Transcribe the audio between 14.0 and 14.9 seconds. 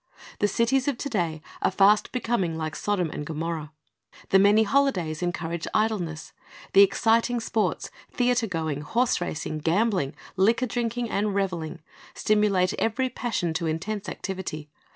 activity.